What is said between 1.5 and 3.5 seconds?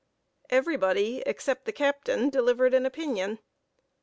the captain, delivered an opinion.